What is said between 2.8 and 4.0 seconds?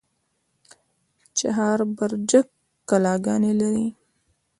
کلاګانې لري؟